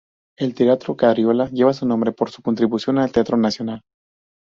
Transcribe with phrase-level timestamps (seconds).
[0.35, 3.83] El Teatro Cariola lleva su nombre por su contribución al teatro nacional.